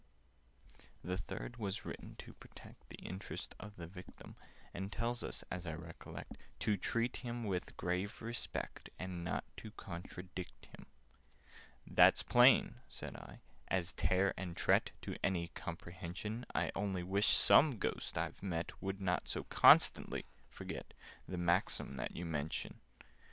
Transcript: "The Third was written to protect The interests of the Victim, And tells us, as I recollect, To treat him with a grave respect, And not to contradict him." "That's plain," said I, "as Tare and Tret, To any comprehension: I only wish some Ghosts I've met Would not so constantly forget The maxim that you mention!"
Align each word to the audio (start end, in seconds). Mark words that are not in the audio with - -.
"The 1.03 1.15
Third 1.19 1.57
was 1.57 1.85
written 1.85 2.15
to 2.15 2.33
protect 2.33 2.89
The 2.89 2.95
interests 3.03 3.53
of 3.59 3.75
the 3.75 3.85
Victim, 3.85 4.35
And 4.73 4.91
tells 4.91 5.23
us, 5.23 5.43
as 5.51 5.67
I 5.67 5.73
recollect, 5.73 6.37
To 6.61 6.75
treat 6.75 7.17
him 7.17 7.43
with 7.43 7.67
a 7.69 7.73
grave 7.73 8.19
respect, 8.19 8.89
And 8.97 9.23
not 9.23 9.43
to 9.57 9.69
contradict 9.69 10.65
him." 10.65 10.87
"That's 11.85 12.23
plain," 12.23 12.79
said 12.89 13.15
I, 13.15 13.41
"as 13.67 13.93
Tare 13.93 14.33
and 14.37 14.57
Tret, 14.57 14.89
To 15.03 15.15
any 15.23 15.49
comprehension: 15.49 16.47
I 16.55 16.71
only 16.73 17.03
wish 17.03 17.35
some 17.35 17.77
Ghosts 17.77 18.17
I've 18.17 18.41
met 18.41 18.71
Would 18.81 18.99
not 19.01 19.27
so 19.27 19.43
constantly 19.43 20.25
forget 20.49 20.95
The 21.27 21.37
maxim 21.37 21.97
that 21.97 22.15
you 22.15 22.25
mention!" 22.25 22.79